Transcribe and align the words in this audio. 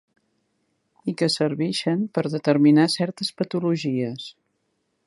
I 1.13 1.15
que 1.21 1.29
servixen 1.33 2.01
per 2.17 2.25
determinar 2.37 2.89
certes 2.95 3.31
patologies. 3.43 4.29